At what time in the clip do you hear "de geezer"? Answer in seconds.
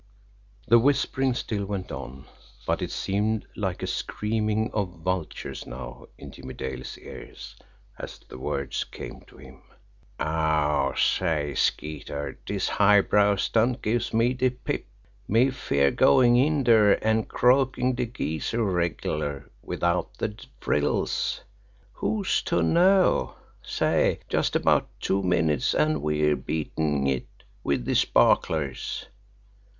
17.93-18.63